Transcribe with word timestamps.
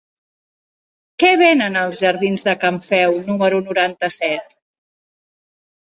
Què 1.23 1.29
venen 1.41 1.77
als 1.83 2.01
jardins 2.01 2.47
de 2.49 2.57
Can 2.65 2.83
Feu 2.89 3.17
número 3.31 3.63
noranta-set? 3.71 4.61